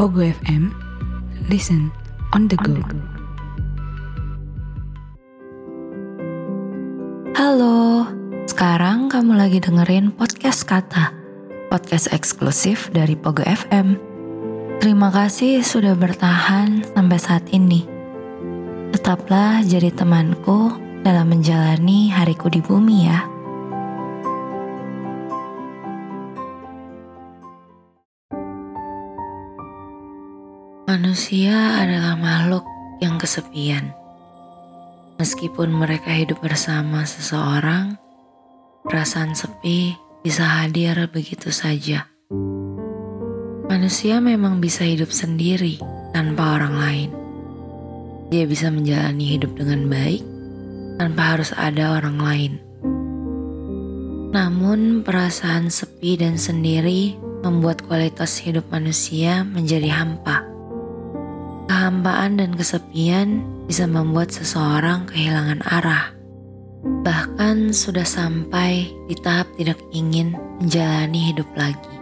Pogo 0.00 0.24
FM, 0.24 0.72
listen 1.52 1.92
on 2.32 2.48
the 2.48 2.56
go. 2.64 2.72
Halo, 7.36 8.08
sekarang 8.48 9.12
kamu 9.12 9.36
lagi 9.36 9.60
dengerin 9.60 10.08
podcast 10.16 10.64
Kata, 10.64 11.12
podcast 11.68 12.08
eksklusif 12.16 12.88
dari 12.96 13.12
Pogo 13.12 13.44
FM. 13.44 14.00
Terima 14.80 15.12
kasih 15.12 15.60
sudah 15.60 15.92
bertahan 15.92 16.80
sampai 16.96 17.18
saat 17.20 17.44
ini. 17.52 17.84
Tetaplah 18.96 19.60
jadi 19.68 19.92
temanku 19.92 20.80
dalam 21.04 21.28
menjalani 21.28 22.08
hariku 22.08 22.48
di 22.48 22.64
bumi 22.64 23.04
ya. 23.04 23.29
Manusia 31.00 31.80
adalah 31.80 32.12
makhluk 32.12 32.60
yang 33.00 33.16
kesepian. 33.16 33.88
Meskipun 35.16 35.72
mereka 35.72 36.12
hidup 36.12 36.44
bersama 36.44 37.08
seseorang, 37.08 37.96
perasaan 38.84 39.32
sepi 39.32 39.96
bisa 40.20 40.44
hadir 40.44 41.00
begitu 41.08 41.48
saja. 41.48 42.04
Manusia 43.64 44.20
memang 44.20 44.60
bisa 44.60 44.84
hidup 44.84 45.08
sendiri 45.08 45.80
tanpa 46.12 46.60
orang 46.60 46.76
lain. 46.76 47.10
Dia 48.28 48.44
bisa 48.44 48.68
menjalani 48.68 49.40
hidup 49.40 49.56
dengan 49.56 49.88
baik 49.88 50.20
tanpa 51.00 51.32
harus 51.32 51.56
ada 51.56 51.96
orang 51.96 52.20
lain. 52.20 52.52
Namun, 54.36 55.00
perasaan 55.00 55.72
sepi 55.72 56.20
dan 56.20 56.36
sendiri 56.36 57.16
membuat 57.40 57.88
kualitas 57.88 58.36
hidup 58.44 58.68
manusia 58.68 59.48
menjadi 59.48 59.96
hampa. 59.96 60.49
Kehampaan 61.90 62.38
dan 62.38 62.54
kesepian 62.54 63.42
bisa 63.66 63.82
membuat 63.82 64.30
seseorang 64.30 65.10
kehilangan 65.10 65.58
arah. 65.66 66.14
Bahkan 66.86 67.74
sudah 67.74 68.06
sampai 68.06 68.86
di 69.10 69.18
tahap 69.18 69.50
tidak 69.58 69.82
ingin 69.90 70.38
menjalani 70.62 71.34
hidup 71.34 71.50
lagi. 71.58 71.94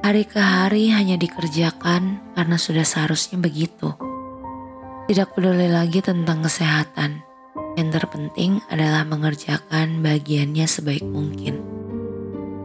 Hari 0.00 0.24
ke 0.24 0.40
hari 0.40 0.88
hanya 0.88 1.20
dikerjakan 1.20 2.16
karena 2.32 2.56
sudah 2.56 2.80
seharusnya 2.80 3.36
begitu. 3.36 3.92
Tidak 5.04 5.36
peduli 5.36 5.68
lagi 5.68 6.00
tentang 6.00 6.40
kesehatan. 6.40 7.20
Yang 7.76 8.00
terpenting 8.00 8.64
adalah 8.72 9.04
mengerjakan 9.04 10.00
bagiannya 10.00 10.64
sebaik 10.64 11.04
mungkin. 11.04 11.60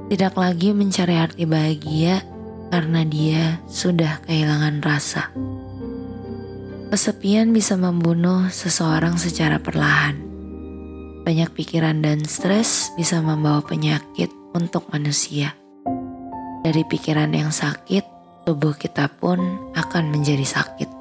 Tidak 0.08 0.40
lagi 0.40 0.72
mencari 0.72 1.20
arti 1.20 1.44
bahagia 1.44 2.24
karena 2.72 3.04
dia 3.04 3.60
sudah 3.68 4.24
kehilangan 4.24 4.80
rasa. 4.80 5.28
Kesepian 6.92 7.56
bisa 7.56 7.80
membunuh 7.80 8.52
seseorang 8.52 9.16
secara 9.16 9.64
perlahan. 9.64 10.20
Banyak 11.24 11.56
pikiran 11.56 12.04
dan 12.04 12.28
stres 12.28 12.92
bisa 13.00 13.24
membawa 13.24 13.64
penyakit 13.64 14.28
untuk 14.52 14.92
manusia. 14.92 15.56
Dari 16.68 16.84
pikiran 16.84 17.32
yang 17.32 17.48
sakit, 17.48 18.04
tubuh 18.44 18.76
kita 18.76 19.08
pun 19.08 19.72
akan 19.72 20.12
menjadi 20.12 20.44
sakit. 20.44 20.92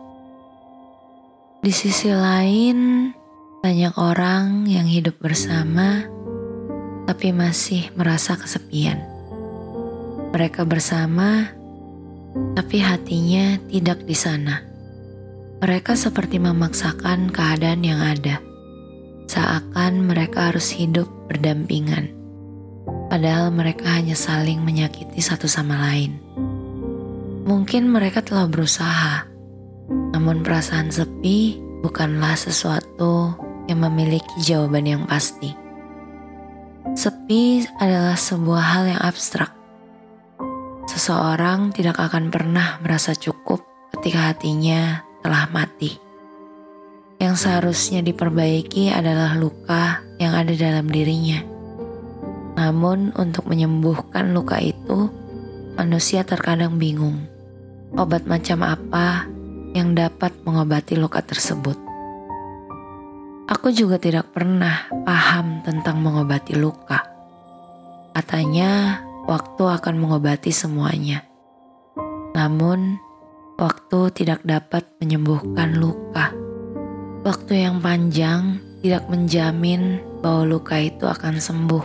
Di 1.59 1.73
sisi 1.75 2.15
lain, 2.15 3.11
banyak 3.59 3.99
orang 3.99 4.71
yang 4.71 4.87
hidup 4.87 5.19
bersama 5.19 6.07
tapi 7.11 7.35
masih 7.35 7.91
merasa 7.99 8.39
kesepian. 8.39 9.03
Mereka 10.31 10.63
bersama, 10.71 11.51
tapi 12.55 12.79
hatinya 12.79 13.59
tidak 13.67 14.07
di 14.07 14.15
sana. 14.15 14.70
Mereka 15.61 15.93
seperti 15.93 16.41
memaksakan 16.41 17.29
keadaan 17.29 17.85
yang 17.85 18.01
ada, 18.01 18.41
seakan 19.29 20.09
mereka 20.09 20.49
harus 20.49 20.73
hidup 20.73 21.05
berdampingan. 21.29 22.17
Padahal 23.13 23.53
mereka 23.53 23.93
hanya 23.93 24.17
saling 24.17 24.65
menyakiti 24.65 25.21
satu 25.21 25.45
sama 25.45 25.77
lain. 25.85 26.17
Mungkin 27.45 27.93
mereka 27.93 28.25
telah 28.25 28.49
berusaha, 28.49 29.29
namun 30.17 30.41
perasaan 30.41 30.89
sepi 30.89 31.61
bukanlah 31.85 32.41
sesuatu 32.41 33.37
yang 33.69 33.85
memiliki 33.85 34.41
jawaban 34.41 34.89
yang 34.89 35.05
pasti. 35.05 35.53
Sepi 36.97 37.69
adalah 37.77 38.17
sebuah 38.17 38.65
hal 38.65 38.85
yang 38.97 39.03
abstrak. 39.05 39.53
Seseorang 40.89 41.77
tidak 41.77 42.01
akan 42.01 42.33
pernah 42.33 42.81
merasa 42.81 43.13
cukup 43.13 43.61
ketika 43.93 44.33
hatinya 44.33 45.10
telah 45.21 45.49
mati. 45.53 45.97
Yang 47.21 47.45
seharusnya 47.45 48.01
diperbaiki 48.01 48.89
adalah 48.89 49.37
luka 49.37 50.01
yang 50.17 50.33
ada 50.33 50.57
dalam 50.57 50.89
dirinya. 50.89 51.45
Namun, 52.57 53.13
untuk 53.17 53.49
menyembuhkan 53.49 54.33
luka 54.33 54.57
itu, 54.61 55.13
manusia 55.77 56.25
terkadang 56.25 56.81
bingung. 56.81 57.29
Obat 57.97 58.25
macam 58.25 58.65
apa 58.65 59.29
yang 59.77 59.93
dapat 59.93 60.33
mengobati 60.45 60.97
luka 60.97 61.21
tersebut? 61.21 61.77
Aku 63.51 63.75
juga 63.75 63.99
tidak 63.99 64.31
pernah 64.33 64.87
paham 65.05 65.61
tentang 65.67 66.01
mengobati 66.01 66.55
luka. 66.55 67.03
Katanya, 68.17 69.03
waktu 69.29 69.63
akan 69.67 69.95
mengobati 69.99 70.55
semuanya. 70.55 71.27
Namun, 72.33 72.97
Waktu 73.61 74.09
tidak 74.17 74.41
dapat 74.41 74.89
menyembuhkan 75.05 75.77
luka. 75.77 76.33
Waktu 77.29 77.69
yang 77.69 77.85
panjang 77.85 78.57
tidak 78.81 79.05
menjamin 79.13 80.01
bahwa 80.25 80.49
luka 80.57 80.81
itu 80.81 81.05
akan 81.05 81.37
sembuh. 81.37 81.85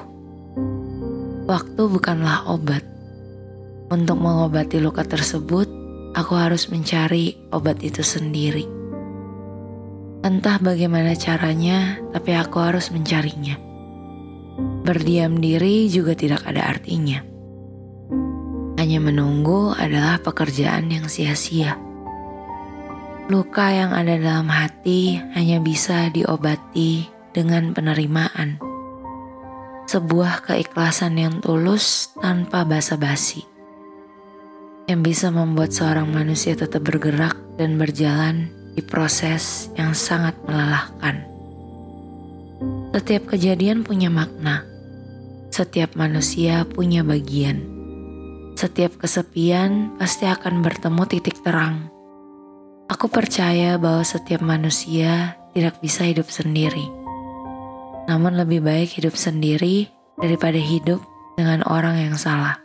Waktu 1.43 1.81
bukanlah 1.91 2.47
obat. 2.47 2.79
Untuk 3.91 4.15
mengobati 4.15 4.79
luka 4.79 5.03
tersebut, 5.03 5.67
aku 6.15 6.39
harus 6.39 6.71
mencari 6.71 7.35
obat 7.51 7.83
itu 7.83 8.07
sendiri. 8.07 8.63
Entah 10.23 10.55
bagaimana 10.63 11.11
caranya, 11.19 11.99
tapi 12.15 12.39
aku 12.39 12.55
harus 12.63 12.87
mencarinya. 12.87 13.59
Berdiam 14.87 15.43
diri 15.43 15.91
juga 15.91 16.15
tidak 16.15 16.47
ada 16.47 16.71
artinya 16.71 17.34
hanya 18.85 19.01
menunggu 19.01 19.73
adalah 19.73 20.21
pekerjaan 20.21 20.93
yang 20.93 21.09
sia-sia. 21.09 21.73
Luka 23.25 23.73
yang 23.73 23.89
ada 23.97 24.13
dalam 24.13 24.45
hati 24.45 25.17
hanya 25.33 25.57
bisa 25.57 26.13
diobati 26.13 27.09
dengan 27.33 27.73
penerimaan. 27.73 28.61
Sebuah 29.89 30.45
keikhlasan 30.45 31.17
yang 31.17 31.41
tulus 31.41 32.13
tanpa 32.21 32.61
basa-basi. 32.61 33.41
Yang 34.85 35.01
bisa 35.01 35.27
membuat 35.33 35.73
seorang 35.73 36.05
manusia 36.05 36.53
tetap 36.53 36.85
bergerak 36.85 37.33
dan 37.57 37.81
berjalan 37.81 38.53
di 38.77 38.85
proses 38.85 39.73
yang 39.73 39.97
sangat 39.97 40.37
melelahkan. 40.45 41.25
Setiap 42.93 43.33
kejadian 43.33 43.81
punya 43.81 44.13
makna. 44.13 44.61
Setiap 45.49 45.97
manusia 45.97 46.69
punya 46.69 47.01
bagian 47.01 47.74
setiap 48.55 48.95
kesepian 49.03 49.91
pasti 49.99 50.23
akan 50.23 50.63
bertemu 50.63 51.03
titik 51.11 51.43
terang. 51.43 51.91
Aku 52.87 53.11
percaya 53.11 53.75
bahwa 53.75 54.07
setiap 54.07 54.39
manusia 54.39 55.35
tidak 55.51 55.83
bisa 55.83 56.07
hidup 56.07 56.31
sendiri. 56.31 56.87
Namun 58.07 58.39
lebih 58.39 58.63
baik 58.63 58.95
hidup 58.95 59.19
sendiri 59.19 59.91
daripada 60.15 60.55
hidup 60.55 61.03
dengan 61.35 61.67
orang 61.67 61.99
yang 61.99 62.15
salah. 62.15 62.55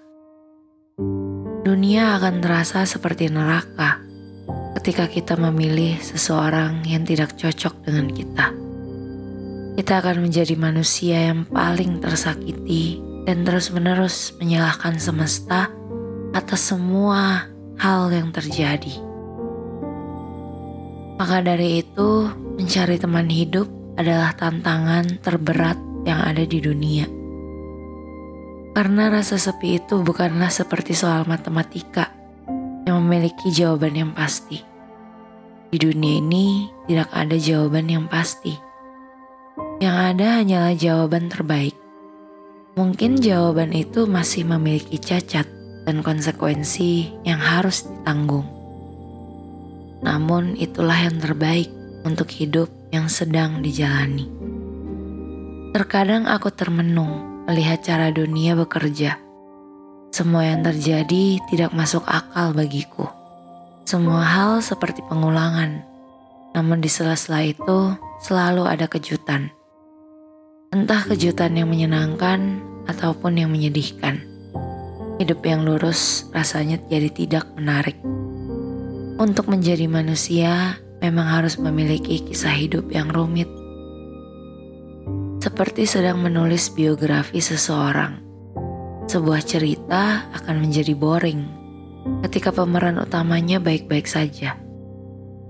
Dunia 1.66 2.22
akan 2.22 2.38
terasa 2.38 2.86
seperti 2.86 3.26
neraka 3.26 3.98
ketika 4.78 5.10
kita 5.10 5.34
memilih 5.34 5.98
seseorang 5.98 6.86
yang 6.86 7.02
tidak 7.02 7.34
cocok 7.34 7.82
dengan 7.82 8.06
kita. 8.14 8.46
Kita 9.74 9.92
akan 10.06 10.22
menjadi 10.22 10.54
manusia 10.54 11.34
yang 11.34 11.48
paling 11.50 11.98
tersakiti 11.98 13.00
dan 13.26 13.42
terus-menerus 13.42 14.36
menyalahkan 14.38 15.00
semesta 15.00 15.79
atas 16.30 16.70
semua 16.70 17.50
hal 17.80 18.12
yang 18.14 18.30
terjadi. 18.30 19.02
Maka 21.20 21.44
dari 21.44 21.84
itu, 21.84 22.30
mencari 22.56 22.96
teman 22.96 23.28
hidup 23.28 23.68
adalah 24.00 24.32
tantangan 24.32 25.20
terberat 25.20 25.76
yang 26.08 26.24
ada 26.24 26.48
di 26.48 26.58
dunia. 26.64 27.04
Karena 28.72 29.12
rasa 29.12 29.36
sepi 29.36 29.76
itu 29.82 30.00
bukanlah 30.00 30.48
seperti 30.48 30.96
soal 30.96 31.28
matematika 31.28 32.08
yang 32.88 33.04
memiliki 33.04 33.52
jawaban 33.52 33.92
yang 33.92 34.12
pasti. 34.16 34.64
Di 35.70 35.76
dunia 35.76 36.18
ini 36.24 36.70
tidak 36.88 37.10
ada 37.12 37.36
jawaban 37.36 37.86
yang 37.92 38.06
pasti. 38.08 38.56
Yang 39.82 39.96
ada 40.14 40.26
hanyalah 40.40 40.74
jawaban 40.78 41.28
terbaik. 41.28 41.76
Mungkin 42.78 43.20
jawaban 43.20 43.76
itu 43.76 44.08
masih 44.08 44.48
memiliki 44.48 44.96
cacat, 44.96 45.44
dan 45.90 46.06
konsekuensi 46.06 47.10
yang 47.26 47.42
harus 47.42 47.82
ditanggung. 47.82 48.46
Namun, 50.06 50.54
itulah 50.54 50.94
yang 50.94 51.18
terbaik 51.18 51.66
untuk 52.06 52.30
hidup 52.30 52.70
yang 52.94 53.10
sedang 53.10 53.58
dijalani. 53.58 54.30
Terkadang 55.74 56.30
aku 56.30 56.54
termenung 56.54 57.42
melihat 57.50 57.82
cara 57.82 58.14
dunia 58.14 58.54
bekerja. 58.54 59.18
Semua 60.14 60.46
yang 60.46 60.62
terjadi 60.62 61.42
tidak 61.50 61.74
masuk 61.74 62.06
akal 62.06 62.54
bagiku. 62.54 63.10
Semua 63.82 64.22
hal 64.22 64.62
seperti 64.62 65.02
pengulangan, 65.10 65.82
namun 66.54 66.78
di 66.78 66.86
sela-sela 66.86 67.42
itu 67.42 67.98
selalu 68.22 68.62
ada 68.62 68.86
kejutan. 68.86 69.50
Entah 70.70 71.02
kejutan 71.02 71.58
yang 71.58 71.66
menyenangkan 71.66 72.62
ataupun 72.86 73.42
yang 73.42 73.50
menyedihkan. 73.50 74.29
Hidup 75.20 75.44
yang 75.44 75.68
lurus 75.68 76.32
rasanya 76.32 76.80
jadi 76.88 77.12
tidak 77.12 77.44
menarik. 77.52 78.00
Untuk 79.20 79.52
menjadi 79.52 79.84
manusia, 79.84 80.80
memang 81.04 81.28
harus 81.28 81.60
memiliki 81.60 82.24
kisah 82.24 82.56
hidup 82.56 82.88
yang 82.88 83.12
rumit. 83.12 83.44
Seperti 85.44 85.84
sedang 85.84 86.24
menulis 86.24 86.72
biografi 86.72 87.44
seseorang. 87.44 88.16
Sebuah 89.12 89.44
cerita 89.44 90.24
akan 90.40 90.56
menjadi 90.56 90.96
boring 90.96 91.44
ketika 92.24 92.48
pemeran 92.48 92.96
utamanya 92.96 93.60
baik-baik 93.60 94.08
saja. 94.08 94.56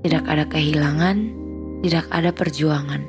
Tidak 0.03 0.27
ada 0.27 0.51
kehilangan, 0.51 1.17
tidak 1.87 2.11
ada 2.11 2.35
perjuangan. 2.35 3.07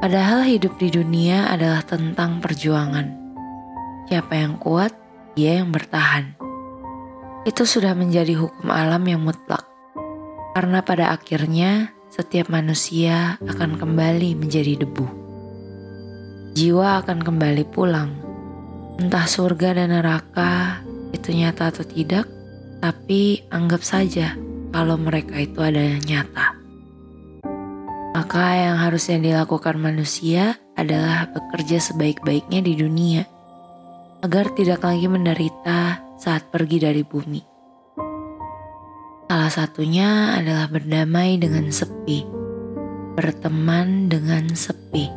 Padahal 0.00 0.48
hidup 0.48 0.80
di 0.80 0.88
dunia 0.88 1.52
adalah 1.52 1.84
tentang 1.84 2.40
perjuangan. 2.40 3.20
Siapa 4.08 4.32
yang 4.32 4.56
kuat, 4.56 5.01
dia 5.32 5.60
yang 5.60 5.72
bertahan. 5.72 6.36
Itu 7.42 7.66
sudah 7.66 7.96
menjadi 7.96 8.38
hukum 8.38 8.68
alam 8.70 9.02
yang 9.08 9.24
mutlak. 9.24 9.66
Karena 10.52 10.84
pada 10.84 11.10
akhirnya 11.16 11.90
setiap 12.12 12.52
manusia 12.52 13.40
akan 13.40 13.80
kembali 13.80 14.36
menjadi 14.36 14.84
debu. 14.84 15.06
Jiwa 16.52 17.00
akan 17.00 17.24
kembali 17.24 17.64
pulang. 17.72 18.12
Entah 19.00 19.24
surga 19.24 19.80
dan 19.80 19.96
neraka 19.96 20.84
itu 21.16 21.32
nyata 21.32 21.72
atau 21.72 21.84
tidak, 21.88 22.28
tapi 22.84 23.40
anggap 23.48 23.80
saja 23.80 24.36
kalau 24.68 25.00
mereka 25.00 25.40
itu 25.40 25.56
ada 25.64 25.80
yang 25.80 26.04
nyata. 26.04 26.52
Maka 28.12 28.44
yang 28.68 28.76
harusnya 28.76 29.16
dilakukan 29.16 29.80
manusia 29.80 30.60
adalah 30.76 31.32
bekerja 31.32 31.80
sebaik-baiknya 31.80 32.60
di 32.60 32.76
dunia, 32.76 33.24
agar 34.22 34.54
tidak 34.54 34.86
lagi 34.86 35.10
menderita 35.10 35.98
saat 36.14 36.46
pergi 36.46 36.78
dari 36.78 37.02
bumi. 37.02 37.42
Salah 39.26 39.50
satunya 39.50 40.38
adalah 40.38 40.70
berdamai 40.70 41.42
dengan 41.42 41.66
sepi, 41.74 42.22
berteman 43.18 44.06
dengan 44.06 44.54
sepi. 44.54 45.10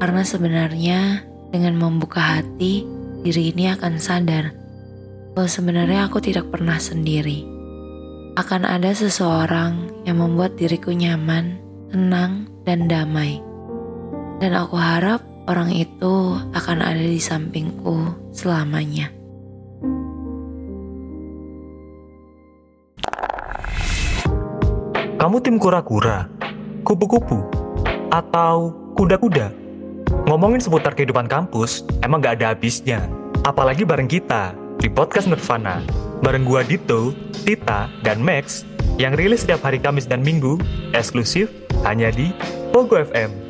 Karena 0.00 0.24
sebenarnya 0.24 1.20
dengan 1.52 1.76
membuka 1.76 2.40
hati, 2.40 2.88
diri 3.20 3.52
ini 3.52 3.68
akan 3.76 4.00
sadar 4.00 4.56
bahwa 5.36 5.50
sebenarnya 5.50 6.08
aku 6.08 6.24
tidak 6.24 6.48
pernah 6.48 6.80
sendiri. 6.80 7.44
Akan 8.40 8.64
ada 8.64 8.88
seseorang 8.94 9.92
yang 10.08 10.24
membuat 10.24 10.56
diriku 10.56 10.96
nyaman, 10.96 11.60
tenang, 11.92 12.48
dan 12.64 12.88
damai. 12.88 13.42
Dan 14.38 14.54
aku 14.54 14.78
harap 14.78 15.20
orang 15.48 15.72
itu 15.72 16.36
akan 16.52 16.78
ada 16.84 17.00
di 17.00 17.18
sampingku 17.18 18.12
selamanya. 18.36 19.10
Kamu 25.18 25.42
tim 25.42 25.58
kura-kura, 25.58 26.30
kupu-kupu, 26.86 27.42
atau 28.14 28.70
kuda-kuda? 28.94 29.50
Ngomongin 30.30 30.62
seputar 30.62 30.94
kehidupan 30.94 31.26
kampus, 31.26 31.82
emang 32.06 32.22
gak 32.22 32.38
ada 32.38 32.54
habisnya. 32.54 33.10
Apalagi 33.42 33.82
bareng 33.82 34.06
kita, 34.06 34.54
di 34.78 34.86
podcast 34.86 35.26
Nirvana 35.26 35.82
bareng 36.22 36.46
gua 36.46 36.66
Dito, 36.66 37.14
Tita, 37.46 37.90
dan 38.02 38.22
Max 38.22 38.66
yang 38.98 39.14
rilis 39.14 39.46
setiap 39.46 39.62
hari 39.62 39.78
Kamis 39.78 40.06
dan 40.06 40.22
Minggu 40.22 40.58
eksklusif 40.94 41.50
hanya 41.86 42.10
di 42.10 42.34
Pogo 42.74 42.98
FM. 42.98 43.47